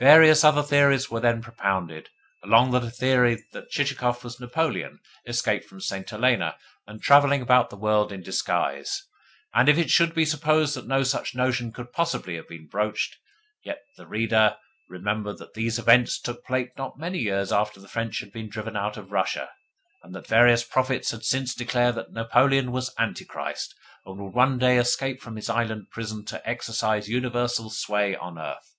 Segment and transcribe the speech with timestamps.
[0.00, 2.08] Various other theories were then propounded,
[2.42, 6.10] among them a theory that Chichikov was Napoleon, escaped from St.
[6.10, 6.56] Helena
[6.88, 9.04] and travelling about the world in disguise.
[9.54, 13.18] And if it should be supposed that no such notion could possibly have been broached,
[13.64, 14.56] let the reader
[14.88, 18.74] remember that these events took place not many years after the French had been driven
[18.76, 19.48] out of Russia,
[20.02, 24.76] and that various prophets had since declared that Napoleon was Antichrist, and would one day
[24.78, 28.74] escape from his island prison to exercise universal sway on earth.